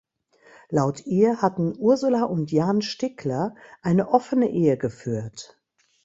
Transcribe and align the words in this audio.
Laut 0.69 1.05
ihr 1.05 1.43
hatten 1.43 1.75
Ursula 1.77 2.23
und 2.23 2.51
Jan 2.51 2.81
Stickler 2.81 3.53
eine 3.83 4.09
offene 4.09 4.49
Ehe 4.49 4.75
geführt. 4.75 5.59